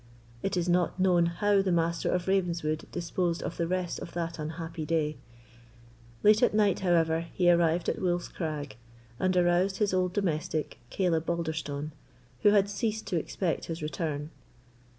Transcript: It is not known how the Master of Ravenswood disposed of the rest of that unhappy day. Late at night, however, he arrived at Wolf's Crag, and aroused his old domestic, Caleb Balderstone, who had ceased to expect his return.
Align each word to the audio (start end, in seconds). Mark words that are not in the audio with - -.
It 0.41 0.57
is 0.57 0.67
not 0.67 0.99
known 0.99 1.27
how 1.27 1.61
the 1.61 1.71
Master 1.71 2.09
of 2.09 2.27
Ravenswood 2.27 2.87
disposed 2.91 3.43
of 3.43 3.57
the 3.57 3.67
rest 3.67 3.99
of 3.99 4.13
that 4.13 4.39
unhappy 4.39 4.83
day. 4.83 5.15
Late 6.23 6.41
at 6.41 6.55
night, 6.55 6.79
however, 6.79 7.27
he 7.35 7.51
arrived 7.51 7.87
at 7.87 8.01
Wolf's 8.01 8.27
Crag, 8.27 8.77
and 9.19 9.37
aroused 9.37 9.77
his 9.77 9.93
old 9.93 10.13
domestic, 10.13 10.79
Caleb 10.89 11.27
Balderstone, 11.27 11.91
who 12.41 12.49
had 12.49 12.67
ceased 12.67 13.05
to 13.09 13.15
expect 13.17 13.65
his 13.65 13.83
return. 13.83 14.31